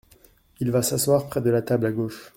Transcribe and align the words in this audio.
Il 0.59 0.71
va 0.71 0.81
s’asseoir 0.81 1.27
près 1.29 1.41
de 1.41 1.51
la 1.51 1.61
table, 1.61 1.85
à 1.85 1.91
gauche. 1.91 2.29